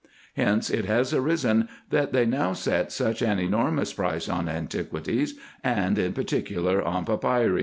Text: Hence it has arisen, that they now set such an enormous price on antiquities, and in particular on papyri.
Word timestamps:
Hence 0.35 0.71
it 0.71 0.85
has 0.85 1.13
arisen, 1.13 1.69
that 1.91 2.11
they 2.11 2.25
now 2.25 2.53
set 2.53 2.91
such 2.91 3.21
an 3.21 3.37
enormous 3.37 3.93
price 3.93 4.27
on 4.27 4.49
antiquities, 4.49 5.35
and 5.63 5.95
in 5.99 6.13
particular 6.13 6.81
on 6.81 7.05
papyri. 7.05 7.59